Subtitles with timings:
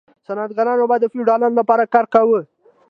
[0.25, 2.39] صنعتکارانو به د فیوډالانو لپاره کار کاوه.